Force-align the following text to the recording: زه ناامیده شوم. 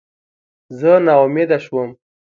زه 0.79 0.91
ناامیده 1.07 1.57
شوم. 1.65 1.89